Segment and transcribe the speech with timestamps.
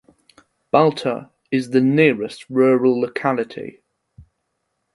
[0.71, 3.81] Balta is the nearest rural locality.